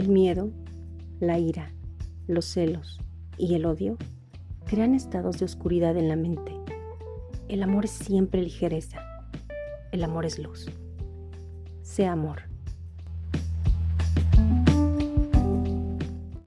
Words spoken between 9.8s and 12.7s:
El amor es luz. Sea amor.